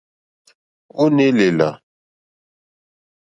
[1.01, 1.69] Ó ǃné lèlà.